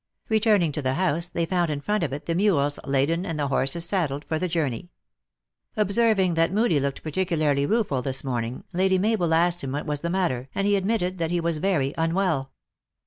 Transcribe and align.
Returning 0.29 0.71
to 0.71 0.81
the 0.81 0.95
house, 0.95 1.27
they 1.27 1.45
found 1.45 1.69
in 1.69 1.79
front 1.79 2.03
of 2.03 2.11
it 2.11 2.25
the 2.25 2.33
mules 2.33 2.79
laden 2.87 3.23
and 3.23 3.37
the 3.37 3.49
horses 3.49 3.85
saddled 3.85 4.25
for 4.25 4.39
the 4.39 4.47
jour 4.47 4.67
ney. 4.67 4.89
Observing 5.77 6.33
that 6.33 6.51
Moodie 6.51 6.79
looked 6.79 7.03
particularly 7.03 7.67
rue 7.67 7.83
ful 7.83 8.01
this 8.01 8.23
morning, 8.23 8.63
Lady 8.73 8.97
Mabel 8.97 9.31
asked 9.31 9.63
him 9.63 9.73
what 9.73 9.81
w 9.81 9.91
r 9.91 9.93
as 9.93 9.99
the 9.99 10.09
matter, 10.09 10.49
and 10.55 10.65
he 10.65 10.75
admitted 10.75 11.19
that 11.19 11.29
he 11.29 11.39
was 11.39 11.59
very 11.59 11.93
unwell. 11.99 12.51